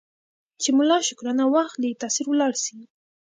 [0.61, 2.77] چي ملا شکرانه واخلي تأثیر ولاړ سي